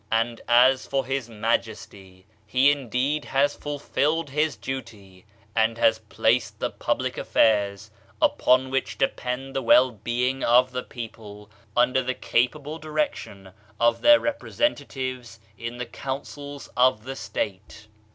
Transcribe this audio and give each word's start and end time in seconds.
And 0.11 0.41
as 0.47 0.87
for 0.87 1.05
his 1.05 1.29
majesty, 1.29 2.25
he 2.47 2.71
indeed 2.71 3.23
has 3.25 3.55
fulfilled 3.55 4.31
his 4.31 4.55
duty, 4.57 5.27
and 5.55 5.77
has 5.77 5.99
placed 5.99 6.57
the 6.57 6.71
public 6.71 7.19
affairs, 7.19 7.91
upon 8.19 8.71
which 8.71 8.97
depend 8.97 9.55
the 9.55 9.61
well 9.61 9.91
being 9.91 10.43
of 10.43 10.71
the 10.71 10.81
people, 10.81 11.51
under 11.77 12.01
the 12.01 12.15
capable 12.15 12.79
direc 12.79 13.13
tion 13.13 13.51
of 13.79 14.01
their 14.01 14.19
representatives 14.19 15.39
in 15.55 15.77
the 15.77 15.85
Councils 15.85 16.67
of 16.75 17.03
the 17.03 17.15
State. 17.15 17.85